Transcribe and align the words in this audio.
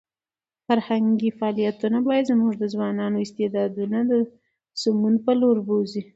فرهنګي 0.65 1.29
فعالیتونه 1.39 1.97
باید 2.07 2.29
زموږ 2.31 2.53
د 2.57 2.63
ځوانانو 2.73 3.17
استعدادونه 3.25 3.97
د 4.09 4.13
سمون 4.81 5.13
په 5.25 5.31
لور 5.39 5.57
بوځي. 5.67 6.01